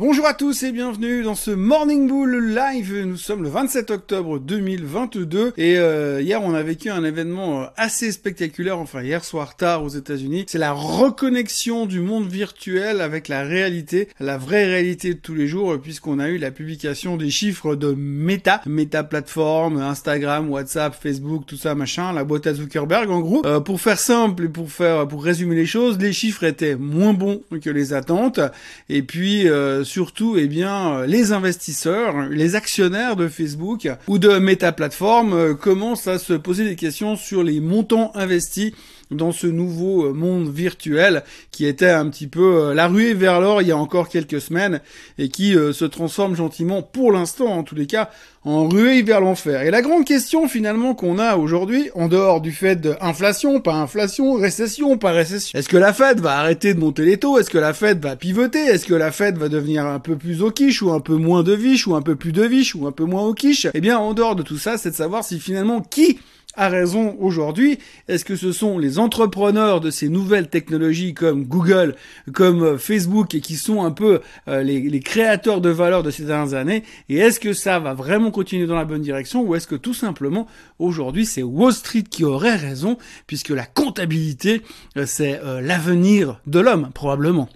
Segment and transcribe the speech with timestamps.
[0.00, 3.04] Bonjour à tous et bienvenue dans ce Morning Bull Live.
[3.06, 7.66] Nous sommes le 27 octobre 2022 et euh, hier on a vécu un événement euh,
[7.76, 10.46] assez spectaculaire, enfin hier soir tard aux États-Unis.
[10.48, 15.46] C'est la reconnexion du monde virtuel avec la réalité, la vraie réalité de tous les
[15.46, 21.44] jours puisqu'on a eu la publication des chiffres de Meta, Meta plateforme, Instagram, WhatsApp, Facebook,
[21.46, 23.46] tout ça machin, la boîte à Zuckerberg en gros.
[23.46, 27.12] Euh, pour faire simple et pour faire pour résumer les choses, les chiffres étaient moins
[27.12, 28.40] bons que les attentes
[28.88, 29.46] et puis
[29.84, 35.54] surtout eh bien euh, les investisseurs, les actionnaires de Facebook ou de Meta Platform euh,
[35.54, 38.72] commencent à se poser des questions sur les montants investis
[39.10, 43.62] dans ce nouveau euh, monde virtuel qui était un petit peu la ruée vers l'or
[43.62, 44.80] il y a encore quelques semaines
[45.18, 48.10] et qui se transforme gentiment pour l'instant en tous les cas
[48.44, 49.62] en ruée vers l'enfer.
[49.62, 53.74] Et la grande question finalement qu'on a aujourd'hui, en dehors du fait de inflation, pas
[53.74, 57.38] inflation, récession, pas récession, est-ce que la Fed va arrêter de monter les taux?
[57.38, 58.58] Est-ce que la Fed va pivoter?
[58.58, 61.42] Est-ce que la Fed va devenir un peu plus au quiche ou un peu moins
[61.42, 63.66] de viche ou un peu plus de viche ou un peu moins au quiche?
[63.72, 66.18] Eh bien, en dehors de tout ça, c'est de savoir si finalement qui
[66.56, 67.78] a raison aujourd'hui.
[68.08, 71.96] Est-ce que ce sont les entrepreneurs de ces nouvelles technologies comme Google,
[72.32, 76.24] comme euh, Facebook et qui sont un peu euh, les, créateurs de valeur de ces
[76.24, 76.84] dernières années?
[77.08, 79.94] Et est-ce que ça va vraiment continuer dans la bonne direction ou est-ce que tout
[79.94, 80.46] simplement
[80.78, 84.62] aujourd'hui c'est Wall Street qui aurait raison puisque la comptabilité
[84.96, 87.48] euh, c'est l'avenir de l'homme probablement?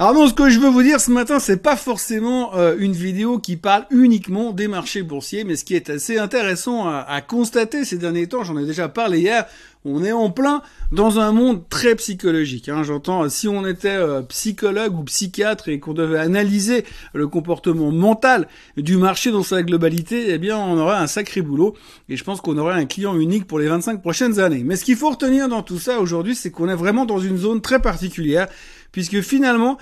[0.00, 2.92] Alors non, ce que je veux vous dire ce matin, c'est pas forcément euh, une
[2.92, 7.84] vidéo qui parle uniquement des marchés boursiers, mais ce qui est assez intéressant à, constater
[7.84, 9.46] ces derniers temps, j'en ai déjà parlé hier,
[9.84, 12.68] on est en plein dans un monde très psychologique.
[12.68, 17.90] Hein, J'entends, si on était euh, psychologue ou psychiatre et qu'on devait analyser le comportement
[17.90, 21.74] mental du marché dans sa globalité, eh bien, on aurait un sacré boulot.
[22.08, 24.62] Et je pense qu'on aurait un client unique pour les 25 prochaines années.
[24.64, 27.36] Mais ce qu'il faut retenir dans tout ça aujourd'hui, c'est qu'on est vraiment dans une
[27.36, 28.46] zone très particulière
[28.92, 29.78] puisque finalement,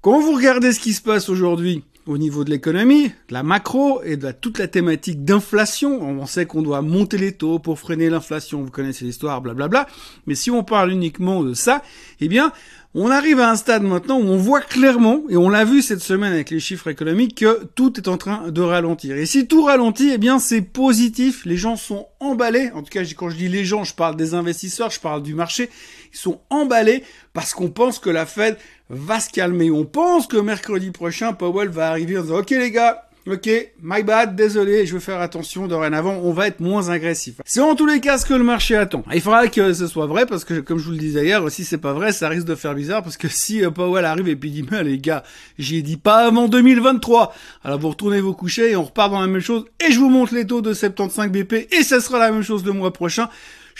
[0.00, 4.02] quand vous regardez ce qui se passe aujourd'hui au niveau de l'économie, de la macro
[4.02, 8.08] et de toute la thématique d'inflation, on sait qu'on doit monter les taux pour freiner
[8.08, 9.86] l'inflation, vous connaissez l'histoire, blablabla,
[10.26, 11.82] mais si on parle uniquement de ça,
[12.20, 12.52] eh bien,
[12.94, 16.00] on arrive à un stade maintenant où on voit clairement, et on l'a vu cette
[16.00, 19.16] semaine avec les chiffres économiques, que tout est en train de ralentir.
[19.16, 21.44] Et si tout ralentit, eh bien c'est positif.
[21.44, 22.70] Les gens sont emballés.
[22.74, 25.34] En tout cas, quand je dis les gens, je parle des investisseurs, je parle du
[25.34, 25.70] marché.
[26.12, 28.58] Ils sont emballés parce qu'on pense que la Fed
[28.88, 29.70] va se calmer.
[29.70, 33.50] On pense que mercredi prochain, Powell va arriver en disant, OK les gars, Ok,
[33.82, 37.34] my bad, désolé, je veux faire attention dorénavant, on va être moins agressif.
[37.44, 39.04] C'est en tous les cas ce que le marché attend.
[39.12, 41.66] Il faudra que ce soit vrai parce que comme je vous le disais hier, si
[41.66, 44.36] c'est pas vrai, ça risque de faire bizarre parce que si euh, Powell arrive et
[44.36, 45.22] puis dit mais les gars,
[45.58, 47.34] j'ai dit pas avant 2023.
[47.62, 50.08] Alors vous retournez vous coucher et on repart dans la même chose et je vous
[50.08, 53.28] montre les taux de 75 BP et ça sera la même chose le mois prochain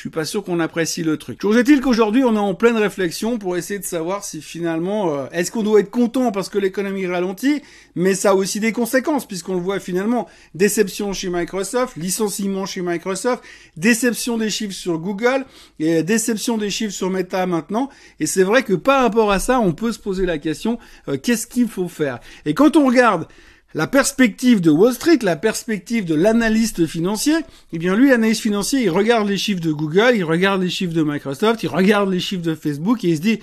[0.00, 1.38] je suis pas sûr qu'on apprécie le truc.
[1.38, 5.26] Toujours est-il qu'aujourd'hui, on est en pleine réflexion pour essayer de savoir si finalement, euh,
[5.30, 7.60] est-ce qu'on doit être content parce que l'économie ralentit,
[7.94, 12.80] mais ça a aussi des conséquences, puisqu'on le voit finalement, déception chez Microsoft, licenciement chez
[12.80, 13.44] Microsoft,
[13.76, 15.44] déception des chiffres sur Google,
[15.78, 17.90] et déception des chiffres sur Meta maintenant,
[18.20, 20.78] et c'est vrai que par rapport à ça, on peut se poser la question,
[21.08, 22.20] euh, qu'est-ce qu'il faut faire?
[22.46, 23.28] Et quand on regarde
[23.74, 27.36] la perspective de Wall Street, la perspective de l'analyste financier,
[27.72, 30.94] eh bien lui, l'analyste financier, il regarde les chiffres de Google, il regarde les chiffres
[30.94, 33.38] de Microsoft, il regarde les chiffres de Facebook et il se dit,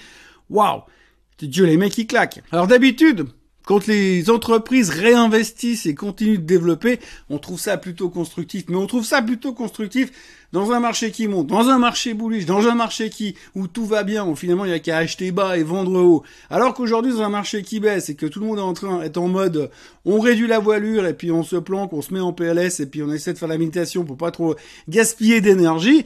[0.50, 0.82] waouh,
[1.42, 2.42] Dieu les mecs qui claquent.
[2.52, 3.28] Alors d'habitude,
[3.68, 8.64] quand les entreprises réinvestissent et continuent de développer, on trouve ça plutôt constructif.
[8.70, 10.10] Mais on trouve ça plutôt constructif
[10.54, 13.86] dans un marché qui monte, dans un marché bullish, dans un marché qui où tout
[13.86, 16.24] va bien, où finalement il y a qu'à acheter bas et vendre haut.
[16.50, 19.02] Alors qu'aujourd'hui dans un marché qui baisse et que tout le monde est en train
[19.02, 19.70] est en mode
[20.06, 22.86] on réduit la voilure et puis on se planque, on se met en PLS et
[22.86, 24.56] puis on essaie de faire la méditation pour pas trop
[24.88, 26.06] gaspiller d'énergie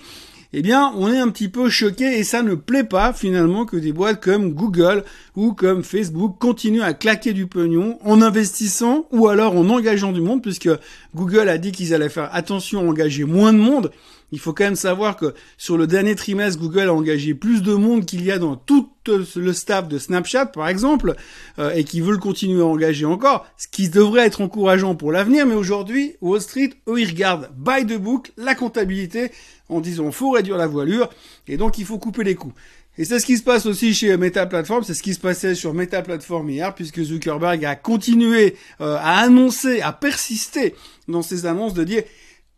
[0.54, 3.78] eh bien, on est un petit peu choqué et ça ne plaît pas finalement que
[3.78, 5.06] des boîtes comme Google
[5.38, 10.20] ou comme Facebook continuent à claquer du pognon en investissant ou alors en engageant du
[10.20, 10.70] monde, puisque
[11.16, 13.92] Google a dit qu'ils allaient faire attention à engager moins de monde.
[14.32, 17.74] Il faut quand même savoir que sur le dernier trimestre, Google a engagé plus de
[17.74, 21.16] monde qu'il y a dans tout le staff de Snapchat, par exemple,
[21.60, 25.46] euh, et qui veulent continuer à engager encore, ce qui devrait être encourageant pour l'avenir.
[25.46, 29.32] Mais aujourd'hui, Wall Street, eux, ils regardent by the book, la comptabilité,
[29.70, 31.10] en disant faut réduire la voilure,
[31.48, 32.54] et donc il faut couper les coûts.
[32.98, 35.56] Et c'est ce qui se passe aussi chez Meta Platform, c'est ce qui se passait
[35.56, 40.76] sur Meta Platform hier, puisque Zuckerberg a continué euh, à annoncer, à persister
[41.08, 42.04] dans ses annonces de dire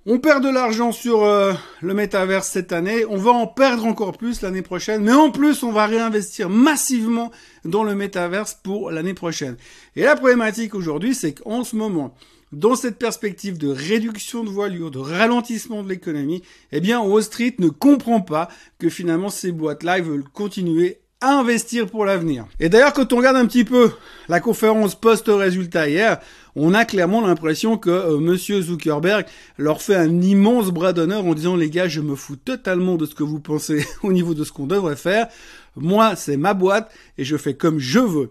[0.05, 4.17] on perd de l'argent sur euh, le métaverse cette année, on va en perdre encore
[4.17, 7.31] plus l'année prochaine, mais en plus on va réinvestir massivement
[7.63, 9.55] dans le métaverse pour l'année prochaine.
[9.95, 12.13] Et la problématique aujourd'hui, c'est qu'en ce moment,
[12.51, 17.55] dans cette perspective de réduction de voilure, de ralentissement de l'économie, eh bien Wall Street
[17.59, 22.45] ne comprend pas que finalement ces boîtes-là veulent continuer investir pour l'avenir.
[22.59, 23.91] Et d'ailleurs, quand on regarde un petit peu
[24.29, 26.19] la conférence post-résultat hier,
[26.55, 29.25] on a clairement l'impression que euh, Monsieur Zuckerberg
[29.57, 33.05] leur fait un immense bras d'honneur en disant les gars, je me fous totalement de
[33.05, 35.27] ce que vous pensez au niveau de ce qu'on devrait faire.
[35.75, 38.29] Moi, c'est ma boîte et je fais comme je veux.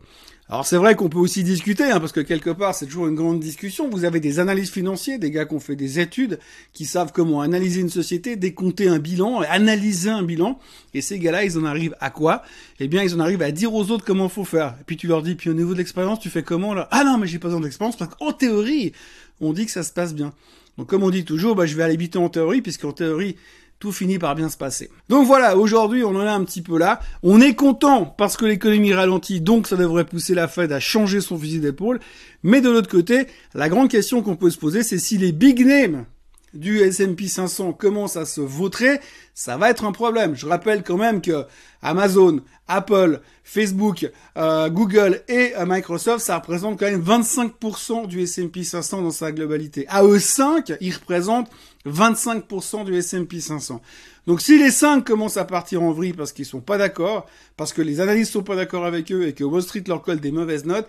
[0.53, 3.15] Alors c'est vrai qu'on peut aussi discuter, hein, parce que quelque part c'est toujours une
[3.15, 3.89] grande discussion.
[3.89, 6.39] Vous avez des analystes financiers, des gars qui ont fait des études,
[6.75, 10.59] qui savent comment analyser une société, décompter un bilan, analyser un bilan.
[10.93, 12.43] Et ces gars-là, ils en arrivent à quoi?
[12.81, 14.75] Eh bien, ils en arrivent à dire aux autres comment faut faire.
[14.79, 16.87] Et puis tu leur dis, puis au niveau de l'expérience, tu fais comment là?
[16.91, 18.93] Ah non, mais j'ai pas besoin d'expérience parce qu'en théorie,
[19.41, 20.35] on dit que ça se passe bien.
[20.77, 23.37] Donc comme on dit toujours, bah, je vais aller habiter en théorie, puisqu'en théorie,
[23.83, 24.91] tout finit par bien se passer.
[25.09, 27.01] Donc voilà, aujourd'hui on en est un petit peu là.
[27.25, 31.21] On est content parce que l'économie ralentit, donc ça devrait pousser la Fed à changer
[31.21, 31.99] son fusil d'épaule.
[32.45, 35.67] Mais de l'autre côté, la grande question qu'on peut se poser, c'est si les big
[35.67, 36.05] names
[36.55, 39.01] du S&P 500 commence à se vautrer,
[39.35, 40.35] ça va être un problème.
[40.35, 41.45] Je rappelle quand même que
[41.81, 48.65] Amazon, Apple, Facebook, euh, Google et euh, Microsoft, ça représente quand même 25% du S&P
[48.65, 49.87] 500 dans sa globalité.
[49.89, 51.51] À eux 5, ils représentent
[51.87, 53.81] 25% du S&P 500.
[54.27, 57.27] Donc si les 5 commencent à partir en vrille parce qu'ils sont pas d'accord,
[57.57, 60.21] parce que les analystes sont pas d'accord avec eux et que Wall Street leur colle
[60.21, 60.89] des mauvaises notes,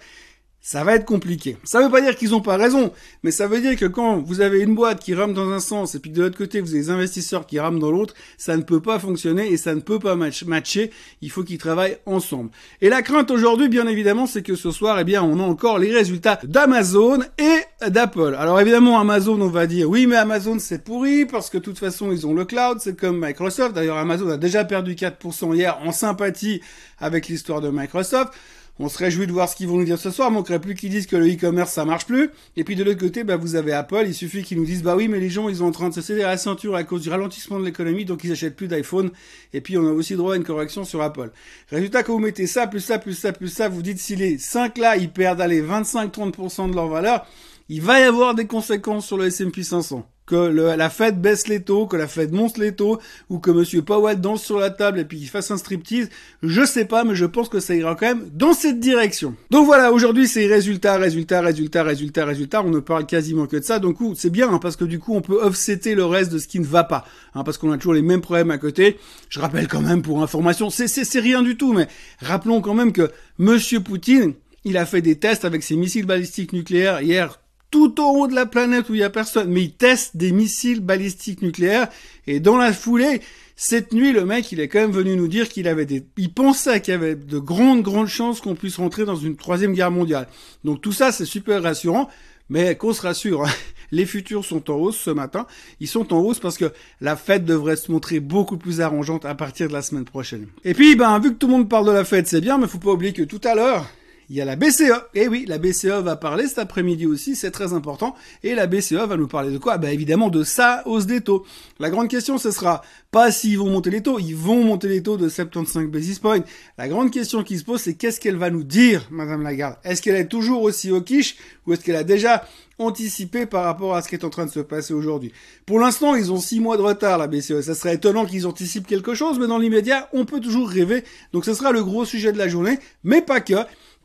[0.66, 1.58] ça va être compliqué.
[1.66, 4.40] Ça veut pas dire qu'ils ont pas raison, mais ça veut dire que quand vous
[4.40, 6.80] avez une boîte qui rame dans un sens et puis de l'autre côté vous avez
[6.80, 10.00] des investisseurs qui rament dans l'autre, ça ne peut pas fonctionner et ça ne peut
[10.00, 10.90] pas matcher.
[11.22, 12.50] Il faut qu'ils travaillent ensemble.
[12.80, 15.80] Et la crainte aujourd'hui, bien évidemment, c'est que ce soir, eh bien, on a encore
[15.80, 18.34] les résultats d'Amazon et d'Apple.
[18.40, 21.78] Alors évidemment, Amazon, on va dire, oui, mais Amazon c'est pourri parce que de toute
[21.78, 23.76] façon ils ont le cloud, c'est comme Microsoft.
[23.76, 26.62] D'ailleurs, Amazon a déjà perdu 4% hier en sympathie
[27.00, 28.34] avec l'histoire de Microsoft.
[28.80, 30.32] On se réjouit de voir ce qu'ils vont nous dire ce soir.
[30.32, 32.32] Manquerait plus qu'ils disent que le e-commerce ça marche plus.
[32.58, 34.04] Et puis de l'autre côté, bah, vous avez Apple.
[34.08, 35.94] Il suffit qu'ils nous disent bah oui, mais les gens ils sont en train de
[35.94, 38.68] se céder à la ceinture à cause du ralentissement de l'économie, donc ils achètent plus
[38.68, 39.12] d'iPhone.
[39.54, 41.32] Et puis on a aussi droit à une correction sur Apple.
[41.70, 44.40] Résultat, quand vous mettez ça, plus ça, plus ça, plus ça, vous dites si les
[44.40, 47.28] 5 là ils perdent aller 25-30% de leur valeur,
[47.70, 51.62] il va y avoir des conséquences sur le S&P 500 que la Fed baisse les
[51.62, 53.00] taux, que la Fed monte les taux,
[53.30, 56.10] ou que Monsieur Powell danse sur la table et puis qu'il fasse un striptease,
[56.42, 59.36] je sais pas, mais je pense que ça ira quand même dans cette direction.
[59.52, 63.64] Donc voilà, aujourd'hui c'est résultat, résultat, résultat, résultat, résultat, on ne parle quasiment que de
[63.64, 66.40] ça, donc c'est bien, hein, parce que du coup on peut offsetter le reste de
[66.40, 67.06] ce qui ne va pas,
[67.36, 68.98] hein, parce qu'on a toujours les mêmes problèmes à côté.
[69.30, 71.88] Je rappelle quand même pour information, c'est rien du tout, mais
[72.20, 74.34] rappelons quand même que Monsieur Poutine,
[74.64, 77.40] il a fait des tests avec ses missiles balistiques nucléaires hier
[77.74, 80.32] tout en haut de la planète où il y a personne, mais il teste des
[80.32, 81.88] missiles balistiques nucléaires
[82.28, 83.20] et dans la foulée,
[83.56, 86.32] cette nuit, le mec, il est quand même venu nous dire qu'il avait des, il
[86.32, 89.90] pensait qu'il y avait de grandes, grandes chances qu'on puisse rentrer dans une troisième guerre
[89.90, 90.28] mondiale.
[90.64, 92.12] Donc tout ça, c'est super rassurant,
[92.48, 93.52] mais qu'on se rassure, hein.
[93.92, 95.48] les futurs sont en hausse ce matin.
[95.80, 96.72] Ils sont en hausse parce que
[97.02, 100.46] la fête devrait se montrer beaucoup plus arrangeante à partir de la semaine prochaine.
[100.64, 102.68] Et puis, ben, vu que tout le monde parle de la fête, c'est bien, mais
[102.68, 103.90] faut pas oublier que tout à l'heure,
[104.34, 104.82] il y a la BCE.
[105.14, 108.16] Et eh oui, la BCE va parler cet après-midi aussi, c'est très important.
[108.42, 109.78] Et la BCE va nous parler de quoi?
[109.78, 111.46] Bah évidemment de sa hausse des taux.
[111.78, 112.82] La grande question, ce sera
[113.12, 116.40] pas s'ils vont monter les taux, ils vont monter les taux de 75 basis points.
[116.80, 119.78] La grande question qui se pose, c'est qu'est-ce qu'elle va nous dire, Madame Lagarde?
[119.84, 121.36] Est-ce qu'elle est toujours aussi au quiche
[121.68, 122.44] ou est-ce qu'elle a déjà
[122.80, 125.32] anticipé par rapport à ce qui est en train de se passer aujourd'hui?
[125.68, 127.62] Pour l'instant, ils ont six mois de retard, la BCE.
[127.62, 131.04] Ça serait étonnant qu'ils anticipent quelque chose, mais dans l'immédiat, on peut toujours rêver.
[131.34, 133.54] Donc ce sera le gros sujet de la journée, mais pas que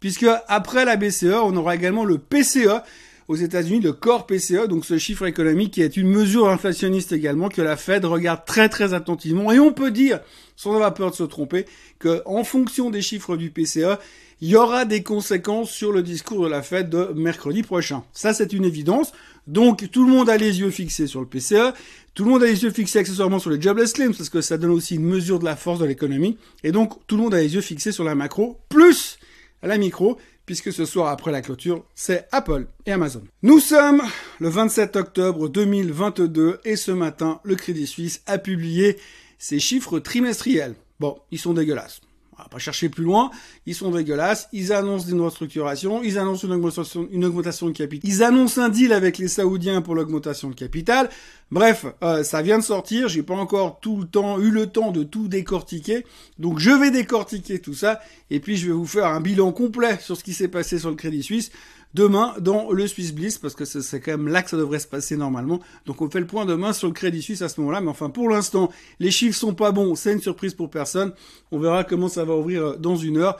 [0.01, 2.83] puisque après la BCE, on aura également le PCE
[3.29, 7.51] aux États-Unis, le corps PCE, donc ce chiffre économique qui est une mesure inflationniste également
[7.51, 9.53] que la Fed regarde très très attentivement.
[9.53, 10.21] Et on peut dire,
[10.57, 11.67] sans avoir peur de se tromper,
[11.99, 13.99] que en fonction des chiffres du PCE,
[14.41, 18.05] il y aura des conséquences sur le discours de la Fed de mercredi prochain.
[18.13, 19.13] Ça, c'est une évidence.
[19.47, 21.75] Donc, tout le monde a les yeux fixés sur le PCE.
[22.15, 24.57] Tout le monde a les yeux fixés accessoirement sur les jobless claims parce que ça
[24.57, 26.39] donne aussi une mesure de la force de l'économie.
[26.63, 28.59] Et donc, tout le monde a les yeux fixés sur la macro.
[28.69, 29.19] Plus
[29.67, 33.23] la micro, puisque ce soir après la clôture, c'est Apple et Amazon.
[33.43, 34.03] Nous sommes
[34.41, 38.99] le 27 octobre 2022 et ce matin, le Crédit Suisse a publié
[39.39, 40.75] ses chiffres trimestriels.
[41.01, 42.01] Bon, ils sont dégueulasses
[42.39, 43.31] on va pas chercher plus loin,
[43.67, 48.09] ils sont dégueulasses, ils annoncent des restructurations, ils annoncent une augmentation, une augmentation de capital,
[48.09, 51.11] ils annoncent un deal avec les Saoudiens pour l'augmentation de capital.
[51.51, 54.93] Bref, euh, ça vient de sortir, j'ai pas encore tout le temps eu le temps
[54.93, 56.05] de tout décortiquer,
[56.39, 58.01] donc je vais décortiquer tout ça.
[58.31, 60.91] Et puis je vais vous faire un bilan complet sur ce qui s'est passé sur
[60.91, 61.51] le Crédit Suisse
[61.95, 64.87] demain dans le Swiss Bliss, parce que c'est quand même là que ça devrait se
[64.87, 65.61] passer normalement.
[65.87, 67.81] Donc on fait le point demain sur le Crédit Suisse à ce moment-là.
[67.81, 71.13] Mais enfin, pour l'instant, les chiffres sont pas bons, c'est une surprise pour personne.
[71.51, 73.39] On verra comment ça va ouvrir euh, dans une heure.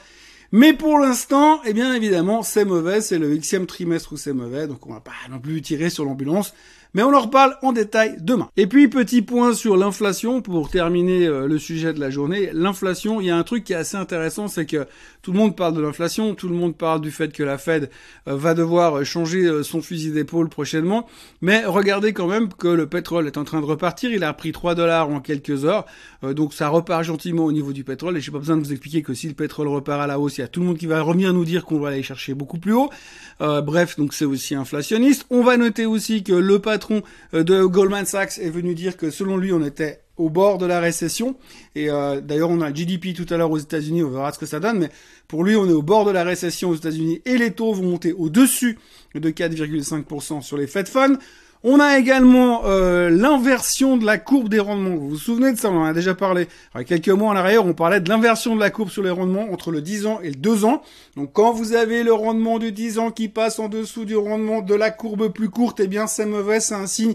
[0.51, 4.67] Mais pour l'instant, eh bien évidemment, c'est mauvais, c'est le xème trimestre où c'est mauvais,
[4.67, 6.55] donc on va pas non plus tirer sur l'ambulance.
[6.95, 8.49] Mais on en reparle en détail demain.
[8.57, 12.49] Et puis petit point sur l'inflation pour terminer euh, le sujet de la journée.
[12.55, 14.87] L'inflation, il y a un truc qui est assez intéressant, c'est que
[15.29, 17.91] tout le monde parle de l'inflation, tout le monde parle du fait que la Fed
[18.29, 21.07] euh, va devoir changer euh, son fusil d'épaule prochainement.
[21.43, 24.11] Mais regardez quand même que le pétrole est en train de repartir.
[24.11, 25.85] Il a pris 3 dollars en quelques heures.
[26.23, 28.17] donc ça repart gentiment au niveau du pétrole.
[28.17, 30.39] Et j'ai pas besoin de vous expliquer que si le pétrole repart à la hausse,
[30.39, 32.33] il y a tout le monde qui va revenir nous dire qu'on va aller chercher
[32.33, 32.89] beaucoup plus haut.
[33.39, 35.27] bref, donc c'est aussi inflationniste.
[35.29, 37.03] On va noter aussi que le patron
[37.35, 40.67] euh, de Goldman Sachs est venu dire que selon lui, on était au bord de
[40.67, 41.37] la récession.
[41.75, 44.47] Et euh, d'ailleurs, on a GDP tout à l'heure aux États-Unis, on verra ce que
[44.47, 44.81] ça donne.
[44.81, 44.91] Mais
[45.27, 47.85] pour lui, on est au bord de la récession aux États-Unis et les taux vont
[47.85, 48.79] monter au-dessus
[49.15, 51.19] de 4,5% sur les Fed Funds.
[51.65, 54.95] On a également euh, l'inversion de la courbe des rendements.
[54.95, 55.71] Vous vous souvenez de ça?
[55.71, 56.47] On en a déjà parlé.
[56.75, 59.03] Il y a quelques mois en arrière, on parlait de l'inversion de la courbe sur
[59.03, 60.83] les rendements entre le 10 ans et le 2 ans.
[61.17, 64.63] Donc quand vous avez le rendement du 10 ans qui passe en dessous du rendement
[64.63, 67.15] de la courbe plus courte, eh bien c'est mauvais, c'est un signe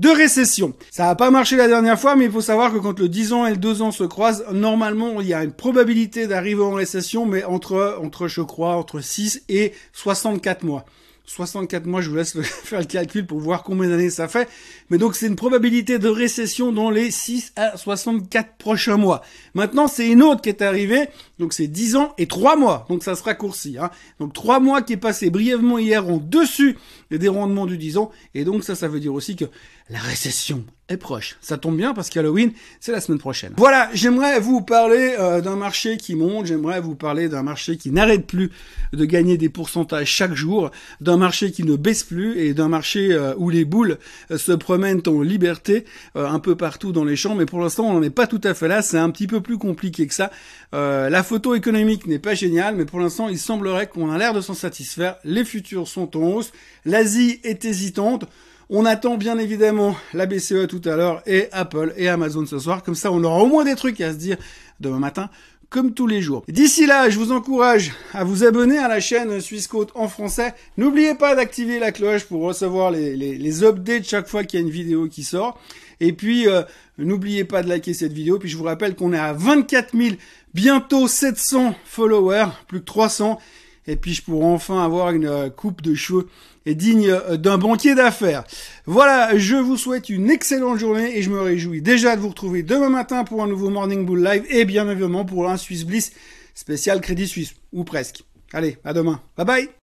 [0.00, 0.72] de récession.
[0.90, 3.34] Ça n'a pas marché la dernière fois, mais il faut savoir que quand le 10
[3.34, 6.72] ans et le 2 ans se croisent, normalement, il y a une probabilité d'arriver en
[6.72, 10.86] récession, mais entre, entre, je crois, entre 6 et 64 mois.
[11.26, 14.48] 64 mois, je vous laisse faire le calcul pour voir combien d'années ça fait.
[14.88, 19.22] Mais donc c'est une probabilité de récession dans les 6 à 64 prochains mois.
[19.54, 21.08] Maintenant, c'est une autre qui est arrivée,
[21.40, 22.86] donc c'est 10 ans et 3 mois.
[22.88, 23.78] Donc ça se raccourcit.
[23.78, 23.90] Hein.
[24.20, 26.76] Donc 3 mois qui est passé brièvement hier en dessus
[27.10, 28.12] des rendements du 10 ans.
[28.34, 29.46] Et donc ça, ça veut dire aussi que
[29.88, 31.36] la récession est proche.
[31.40, 33.54] Ça tombe bien parce qu'Halloween, c'est la semaine prochaine.
[33.56, 37.90] Voilà, j'aimerais vous parler euh, d'un marché qui monte, j'aimerais vous parler d'un marché qui
[37.90, 38.50] n'arrête plus
[38.92, 40.70] de gagner des pourcentages chaque jour,
[41.00, 43.98] d'un marché qui ne baisse plus et d'un marché euh, où les boules
[44.30, 47.34] euh, se promènent en liberté un peu partout dans les champs.
[47.34, 49.40] Mais pour l'instant, on n'en est pas tout à fait là, c'est un petit peu
[49.40, 50.30] plus compliqué que ça.
[50.72, 54.40] la photo économique n'est pas géniale, mais pour l'instant, il semblerait qu'on a l'air de
[54.40, 55.14] s'en satisfaire.
[55.22, 56.50] Les futurs sont en hausse,
[56.84, 58.24] l'Asie est hésitante.
[58.68, 62.82] On attend bien évidemment la BCE tout à l'heure et Apple et Amazon ce soir.
[62.82, 64.38] Comme ça, on aura au moins des trucs à se dire
[64.80, 65.30] demain matin
[65.68, 66.42] comme tous les jours.
[66.48, 70.52] D'ici là, je vous encourage à vous abonner à la chaîne Suisse Côte en français.
[70.76, 74.66] N'oubliez pas d'activer la cloche pour recevoir les, les, updates chaque fois qu'il y a
[74.66, 75.60] une vidéo qui sort.
[76.00, 76.62] Et puis, euh,
[76.98, 78.38] n'oubliez pas de liker cette vidéo.
[78.38, 80.16] Puis je vous rappelle qu'on est à 24 000,
[80.54, 83.38] bientôt 700 followers, plus que 300
[83.86, 86.28] et puis je pourrai enfin avoir une euh, coupe de cheveux
[86.66, 88.44] digne euh, d'un banquier d'affaires.
[88.86, 92.62] Voilà, je vous souhaite une excellente journée et je me réjouis déjà de vous retrouver
[92.62, 96.12] demain matin pour un nouveau Morning Bull Live et bien évidemment pour un Swiss Bliss
[96.54, 98.22] spécial Crédit Suisse, ou presque.
[98.52, 99.20] Allez, à demain.
[99.36, 99.70] Bye bye